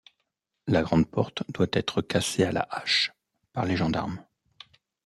La 0.65 0.81
grand'porte 0.81 1.43
doit 1.53 1.67
être 1.73 2.01
cassée 2.01 2.43
à 2.43 2.51
la 2.51 2.67
hache 2.71 3.11
par 3.53 3.65
les 3.65 3.77
gendarmes. 3.77 4.25